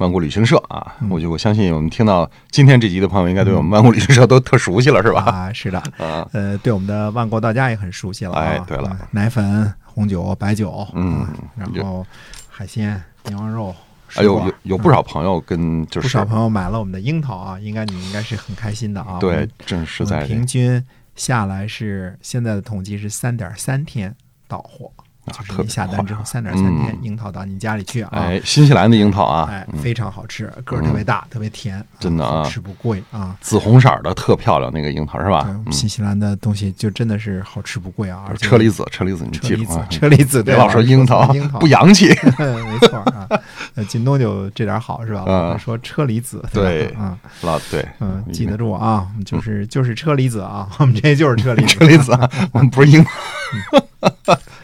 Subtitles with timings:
[0.00, 5.20] 万国旅行社啊，我就我相信我们听到今天这集的朋友，应该对我们万国旅行社都特熟悉了，是吧？
[5.24, 8.40] 啊，是的， 啊，呃，对我们的万国到家也很熟悉了、啊。
[8.42, 8.88] 哎对了。
[8.88, 12.04] 啊奶粉、红酒、白酒，嗯啊然后
[12.48, 13.74] 海鲜、牛羊肉，
[14.14, 19.18] 哎呦，有有不少朋友跟就是不少朋友买了我们的樱桃啊，应该你应该是很开心的啊。
[19.20, 20.82] 对们，正是在平均
[21.14, 24.16] 下来是现在的统计是三点三天
[24.48, 24.90] 到货，
[25.30, 28.10] 就是你下单之后三点三天嗯樱桃到你家里去啊。
[28.12, 33.36] 哎新西兰的樱桃啊，哎，嗯非常好吃，个儿特别大，特别甜，真的啊好吃不贵啊。
[33.40, 42.08] 紫红色的特漂亮那个樱桃是吧新西兰的东西就真的是好吃不贵啊，车厘子，车厘子，你记住啊，，车厘子，对别老说樱桃樱桃不洋气。
[42.38, 43.28] 没错啊。
[43.74, 45.24] 呃，京东就这点好是吧？
[45.26, 51.68] 嗯说车厘子，对吧嗯老对，嗯，记得住啊，就是就是车厘子啊，我们这就是车厘子。
[51.74, 53.04] 车厘子啊，我们不是樱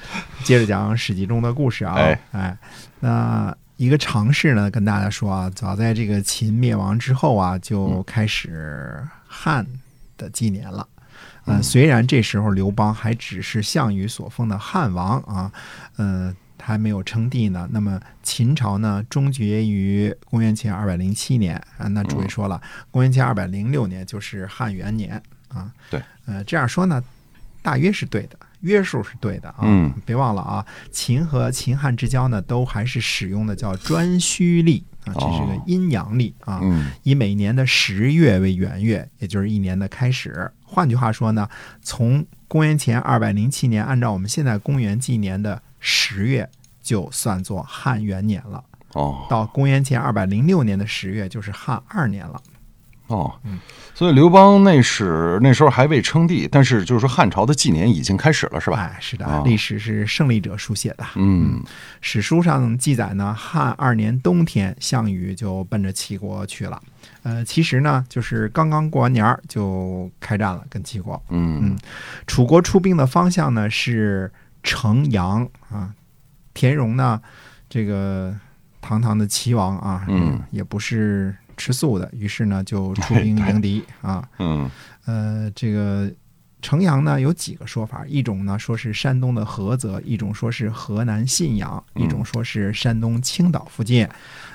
[0.46, 1.96] 接着讲《史记》中的故事啊，
[2.30, 2.56] 哎
[3.00, 9.66] 那一个常识呢，跟大家说啊，早在这个秦灭亡之后啊，嗯就开始汉
[10.16, 10.86] 的纪年了。
[11.46, 15.50] 嗯呃，虽然这时候刘邦还只是项羽所封的汉王啊，
[15.96, 17.68] 呃，还没有称帝呢。
[17.72, 21.88] 那么秦朝呢，终结于公元前二百零七年啊。
[21.88, 25.72] 那诸位说了，公元前二百零六年就是汉元年啊。
[25.90, 27.02] 对，呃，这样说呢，
[27.62, 29.58] 大约是对的，约束是对的啊。
[29.62, 36.60] 嗯，别忘了啊，秦和秦汉之交呢，都还是使用的叫颛顼历啊，这是个哦阴阳历啊。
[36.62, 40.50] 嗯以每年的十月为元月，也就是一年的开始。
[40.62, 41.48] 换句话说呢，
[41.82, 46.48] 从公元前二百零七年，按照我们现在公元纪年的十月，
[46.82, 48.64] 就算作汉元年了。
[48.92, 52.40] 哦到公元前二百零六年的十月，就是汉二年了。
[53.08, 53.58] 哦嗯，
[53.94, 58.76] 所以刘邦那时那时候还未称帝，但是就是说汉朝的纪年已经开始了，是吧？
[58.78, 61.04] 哎，是的哦，历史是胜利者书写的。
[61.14, 61.62] 嗯
[62.00, 66.80] 史书上记载呢，汉二年冬天，项羽就奔着齐国去了。
[67.22, 71.20] 呃，其实呢，就是刚刚过完年儿就开战了，跟齐国。
[71.30, 71.76] 嗯
[72.26, 74.30] 楚国出兵的方向呢是
[74.62, 75.90] 城阳啊，
[76.54, 77.20] 田荣呢，
[77.68, 78.34] 这个
[78.80, 84.28] 堂堂的齐王啊，嗯，也不是吃素的，于是呢就出 兵迎敌啊。
[84.38, 84.70] 嗯
[85.06, 86.10] 呃，这个
[86.62, 94.08] 城阳呢有几个说法，一种呢说是山东的菏泽，一种说是河南信阳，嗯一种说是山东青岛附近，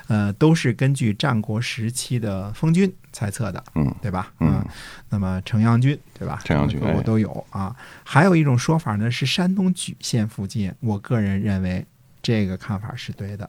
[0.08, 4.30] 呃，都是根据战国时期的封君猜测的，嗯对吧？
[4.40, 4.62] 嗯，
[5.08, 6.40] 那么城阳君，对吧？
[6.44, 7.74] 城阳郡哎各国都有啊。
[8.04, 11.86] 还有一种说法呢是山东莒县附近，我个人认为
[12.20, 13.48] 这个看法是对的。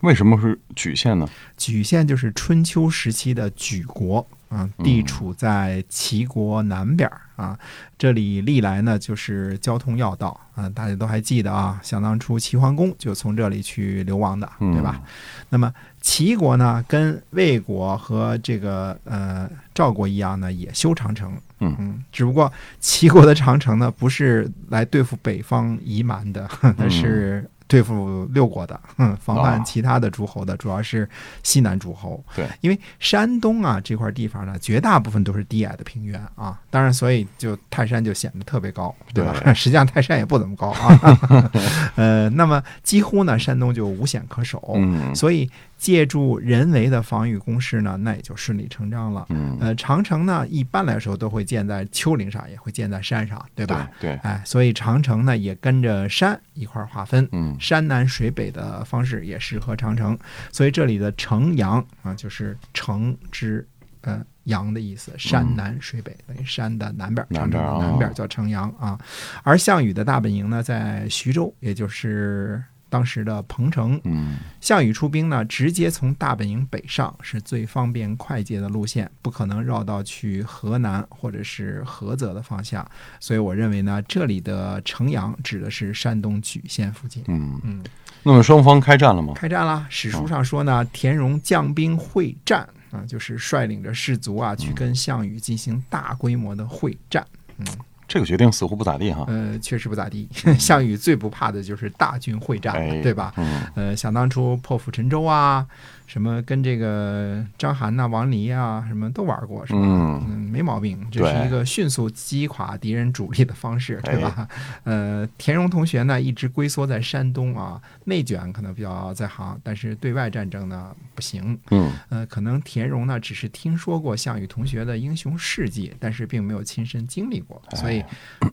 [0.00, 1.28] 为什么是莒县呢？
[1.58, 7.58] 莒县就是春秋时期的莒国啊，地处在齐国南边儿啊。
[7.98, 15.00] 这里历来呢就是交通要道啊，大家都还记得啊，想当初齐桓公就从这里去流亡的，对吧？
[15.48, 21.32] 那么齐国呢，跟魏国和这个呃赵国一样呢，也修长城。
[21.58, 26.46] 嗯嗯，只不过齐国的长城呢，不是来对付北方夷蛮的，
[26.76, 31.08] 它是对付六国的，嗯，防范哦其他的诸侯的，主要是
[31.42, 32.22] 西南诸侯。
[32.34, 39.34] 对，因为山东啊这块地方呢，绝大部分都是低矮的平原啊，当然，所以就泰山就显得特别高，对吧？
[39.42, 41.50] 对 实际上泰山也不怎么高啊，
[41.96, 44.62] 呃，那么几乎呢，山东就无险可守。
[44.76, 49.26] 嗯所以借助人为的防御工事呢，那也就顺理成章了。
[49.28, 53.90] 嗯，呃，长城呢，一般来说都会建在丘陵上，也会建在山上，对吧？
[54.00, 60.18] 对，哎，所以长城呢也跟着山一块儿划分，嗯山南水北的方式也适合长城。
[60.50, 63.66] 所以这里的城阳啊，就是城之
[64.00, 68.98] 呃阳的意思，山南水北，等于山的南边，长城的南边叫城阳啊。
[69.42, 74.00] 而项羽的大本营呢在徐州，也就是当时的彭城。
[74.04, 82.84] 嗯项羽出兵呢，直接从大本营北上是最方便快捷的路线，不可能绕到去河南或者是菏泽的方向。
[83.20, 87.22] 所以我认为呢，这里的城阳指的是山东莒县附近。
[87.28, 87.84] 嗯，嗯，
[88.24, 89.34] 那么双方开战了吗？
[89.34, 89.86] 开战了。
[89.88, 97.24] 史书上说呢，田荣将兵会战啊，就是率领着士卒啊去跟项羽进行大规模的会战。
[97.58, 97.66] 嗯，
[98.08, 99.24] 这个决定似乎不咋地哈。
[99.28, 100.28] 呃，确实不咋地。
[100.58, 103.32] 项羽最不怕的就是大军会战，哎对吧？
[103.36, 105.66] 嗯呃，想当初破釜沉舟啊，
[106.06, 109.80] 什么跟这个张涵呐、王黎啊，什么都玩过，是吧？
[109.82, 114.48] 嗯嗯，没毛病，这是一个迅速击垮敌人主力的方式，对吧？
[114.48, 121.58] 哎呃，田荣同学呢一直龟缩在山东啊，内卷可能比较在行，但是对外战争呢不行。
[121.70, 128.04] 嗯呃，可能田荣呢只是听说过项羽同学的英雄事迹，但是并没有亲身经历过，所以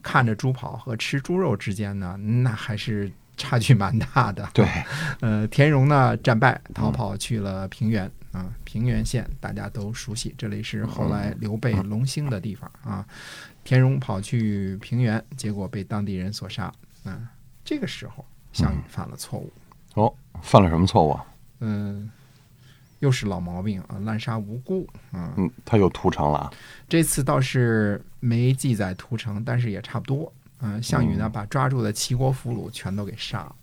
[0.02, 4.48] 看着猪跑和吃猪肉之间呢，那还是差距蛮大的。
[4.52, 4.66] 对，
[5.20, 13.06] 呃，田荣呢战败，逃跑去了平原啊，平原县大家都熟悉，这里是后来刘备隆兴的地方啊。
[13.64, 16.72] 田荣跑去平原，结果被当地人所杀。
[17.04, 17.26] 嗯、
[17.64, 19.52] 这个时候项羽犯了错误，
[19.94, 21.24] 哦，犯了什么错误啊？
[21.60, 22.10] 嗯、
[22.98, 25.32] 又是老毛病啊，滥杀无辜啊。
[25.36, 26.52] 嗯，他又屠城了啊。
[26.88, 30.30] 这次倒是没记载屠城，但是也差不多。
[30.60, 33.56] 嗯、项羽呢把抓住的齐国俘虏全都给杀了，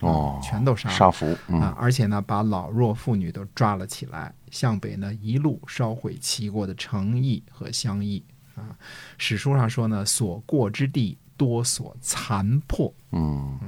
[0.00, 0.94] 哦，全都杀了。
[0.94, 1.26] 杀俘。
[1.32, 8.24] 啊嗯，而且呢，把老弱妇女都抓了起来，向北呢一路烧毁齐国的城邑和乡邑
[8.56, 8.76] 啊。
[9.18, 13.58] 史书上说呢，所过之地多所残破，嗯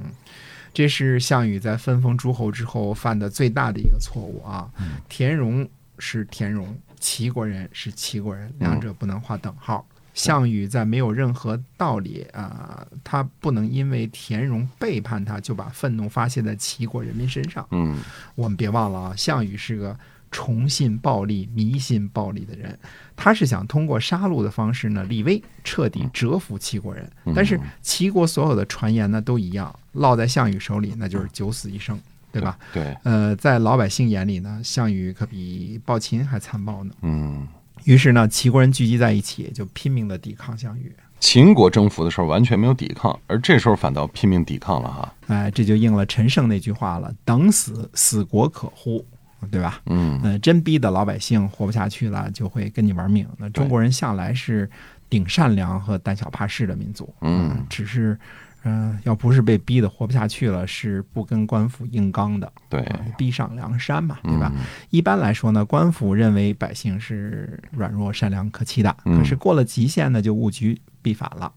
[0.73, 4.67] 这是项羽在分封诸侯之后犯的最大的一个错误啊。
[5.07, 5.69] 田荣
[5.99, 9.85] 是田荣，齐国人是齐国人，两者不能划等号。
[10.13, 17.67] 项羽在没有任何道理啊、他不能因为田荣背叛他，就把愤怒发泄在齐国人民身上。
[17.71, 17.97] 嗯
[18.35, 19.97] 我们别忘了啊，项羽是个
[20.29, 22.77] 崇信暴力、迷信暴力的人，
[23.15, 27.09] 他是想通过杀戮的方式呢立威，彻底折服齐国人。
[27.35, 31.99] 但是齐国所有的传言呢都一样，落在项羽手里那就是九死一生，
[32.31, 32.57] 对吧？？
[32.71, 36.93] 对，呃，在老百姓眼里呢，项羽可比暴秦还残暴呢。
[37.01, 37.47] 嗯。
[37.85, 40.93] 于是呢，齐国人聚集在一起，就拼命的抵抗项羽。
[41.19, 45.13] 秦国征服的时候完全没有抵抗，而这时候反倒拼命抵抗了哈。
[45.27, 49.05] 哎，这就应了陈胜那句话了：“等死，死国可乎？”
[49.51, 49.81] 对吧？
[49.87, 53.27] 嗯呃，真逼得老百姓活不下去了，就会跟你玩命。
[53.37, 54.69] 那中国人向来是
[55.09, 58.17] 顶善良和胆小怕事的民族，嗯只是，
[58.63, 64.51] 嗯、要不是被逼得活不下去了，是不跟官府硬刚的，对，啊逼上梁山嘛，对吧？
[64.55, 71.51] 嗯一般来说呢，官府认为百姓是软弱、善良、可欺的，嗯可是过了极限呢，就物极必反了。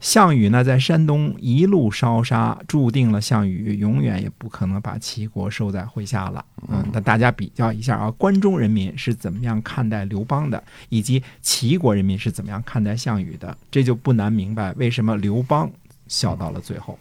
[0.00, 6.44] 项羽呢，在山东一路烧杀，注定了项羽永远也不可能把齐国收在麾下了。
[6.68, 15.68] 嗯，那大家比较一下啊，关中人民是怎么样看待刘邦的，以及齐国人民是怎么样看待项羽的，这就不难明白为什么刘邦
[16.08, 16.98] 笑到了最后。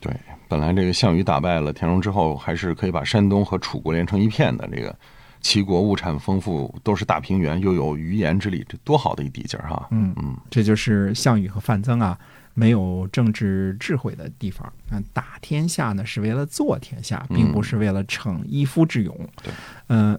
[0.00, 0.14] 对，
[0.48, 4.68] 本来这个项羽打败了田荣之后，还是可以把山东和楚国连成一片的。
[4.68, 4.94] 这个
[5.40, 9.88] 齐国物产丰富，都是大平原，又有鱼盐之力，这多好的一地界儿哈！
[9.90, 12.18] 嗯嗯这就是项羽和范增啊
[12.54, 14.70] 没有政治智慧的地方。
[14.90, 19.16] 嗯，打天下呢是为了做天下，并不是为了逞一夫之勇。
[19.42, 19.52] 对，
[19.88, 20.18] 嗯、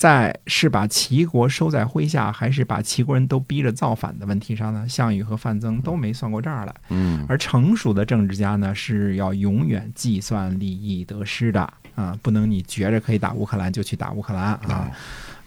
[0.00, 6.74] 在是把齐国收在麾下，还是把齐国人都逼着造反的问题上呢，项羽和范增都没算过账来。
[6.88, 14.90] 嗯而成熟的政治家呢，是要永远计算利益得失的啊，不能你觉着可以打乌克兰就去打乌克兰啊。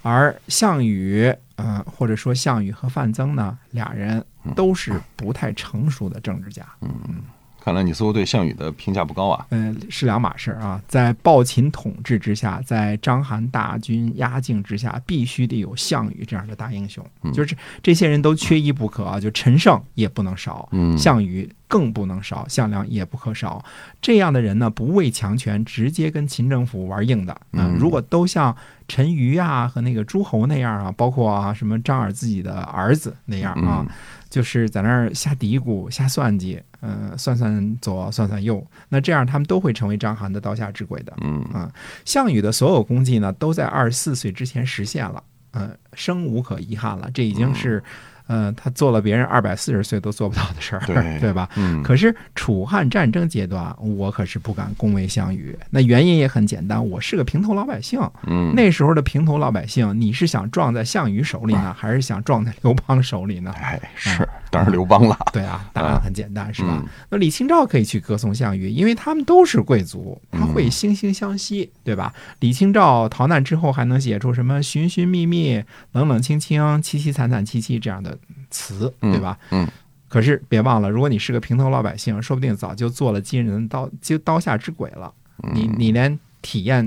[0.03, 4.23] 而项羽，呃，或者说项羽和范增呢，俩人
[4.55, 6.63] 都是不太成熟的政治家。
[7.63, 9.45] 看来你似乎对项羽的评价不高啊。
[9.51, 10.81] 嗯，是两码事儿啊。
[10.85, 19.17] 在暴秦统治之下，在章邯大军压境之下，必须得有项羽这样的大英雄，就是这些人都缺一不可啊。
[19.17, 23.65] 就陈胜也不能少，嗯项羽更不能少，项梁也不可少。
[23.99, 27.35] 这样的人呢，不畏强权，直接跟秦政府玩硬的。
[27.53, 28.55] 嗯如果都像
[28.87, 33.89] 陈馀啊和那个诸侯那样啊，包括啊什么张耳自己的儿子那样啊，嗯
[34.29, 38.63] 就是在那儿瞎嘀咕、瞎算计，呃，算算左，算算右。
[38.89, 41.11] 那这样他们都会成为章邯的刀下之鬼的。
[41.21, 41.71] 嗯啊，
[42.05, 47.09] 项羽的所有功绩呢，都在二十四岁之前实现了，呃，生无可遗憾了。
[47.11, 47.83] 这已经是，
[48.27, 51.49] 呃，他做了别人二百四十岁都做不到的事儿，对 对吧？
[51.55, 55.57] 嗯可是楚汉战争阶段，我可是不敢恭维项羽。
[55.69, 57.99] 那原因也很简单，我是个平头老百姓。
[58.27, 63.51] 嗯，那时候的平头老百姓，你是想撞在项羽手里呢，还是想撞在刘邦手里呢？
[63.57, 65.17] 哎，是，当然刘邦了。
[65.33, 66.87] 对啊，答案很简单，是吧嗯？
[67.09, 72.13] 那李清照可以去歌颂项羽，因为他们都是贵族，他会惺惺相惜，对吧？
[72.39, 78.12] 李清照逃难之后还能写出什么寻寻觅觅、冷冷清清、凄凄惨惨戚戚这样的
[78.49, 79.37] 词，对吧？
[79.51, 79.67] 嗯
[80.07, 85.11] 可是别忘了，如果你是个平头老百姓，说不定早就做了金人刀就刀下之鬼了。
[85.55, 86.85] 你你连体验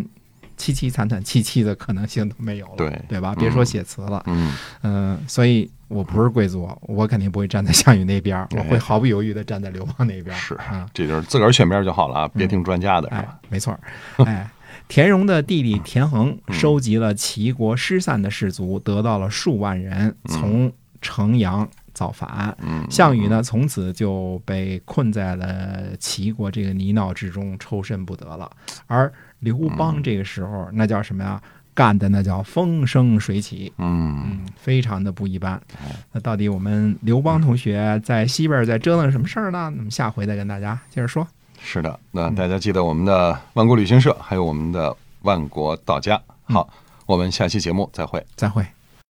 [0.56, 3.34] 凄凄惨惨戚戚的可能性都没有了，对对吧？
[3.36, 10.32] 别说写词了，嗯嗯、所以我不是贵族，我肯定不会站在项羽那边，我哎会毫不犹豫的站在刘邦那边。
[10.36, 13.76] 是啊，这就是自个儿选边就好了啊，别听专家的，是哎吧？，没错，
[14.18, 14.48] 哎。
[14.88, 22.56] 田荣的弟弟田横嗯收集了齐国失散的士卒，得到了数万人，从城阳造反。
[22.60, 28.50] 嗯，项羽呢，从此就被困在了齐国这个泥淖之中，抽身不得了。
[28.86, 31.40] 而刘嗯邦这个时候，那叫什么呀？
[31.74, 35.60] 干的那叫风生水起，嗯，嗯，非常的不一般。
[36.10, 39.70] 那到底我们刘邦同学在西边在折腾什么事儿呢？
[39.76, 41.28] 那么下回再跟大家接着说。
[41.60, 46.18] 是的，那大家记得我们的万国旅行社，还有我们的万国到家。
[46.44, 46.66] 好，
[47.04, 48.24] 我们下期节目再会。
[48.36, 48.64] 再会。